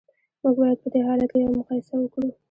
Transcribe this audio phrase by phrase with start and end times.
[0.41, 2.29] موږ باید په دې حالت کې یوه مقایسه وکړو